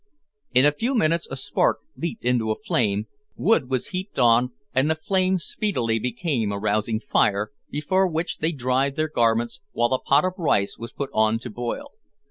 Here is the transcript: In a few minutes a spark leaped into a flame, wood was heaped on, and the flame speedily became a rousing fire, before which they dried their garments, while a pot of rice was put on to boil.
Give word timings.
In 0.51 0.65
a 0.65 0.71
few 0.71 0.95
minutes 0.95 1.27
a 1.29 1.35
spark 1.35 1.77
leaped 1.95 2.25
into 2.25 2.49
a 2.49 2.57
flame, 2.57 3.05
wood 3.35 3.69
was 3.69 3.89
heaped 3.89 4.17
on, 4.17 4.51
and 4.73 4.89
the 4.89 4.95
flame 4.95 5.37
speedily 5.37 5.99
became 5.99 6.51
a 6.51 6.57
rousing 6.57 6.99
fire, 6.99 7.51
before 7.69 8.07
which 8.07 8.39
they 8.39 8.51
dried 8.51 8.95
their 8.95 9.09
garments, 9.09 9.61
while 9.73 9.93
a 9.93 9.99
pot 10.01 10.25
of 10.25 10.33
rice 10.39 10.75
was 10.75 10.91
put 10.91 11.11
on 11.13 11.37
to 11.37 11.51
boil. 11.51 11.91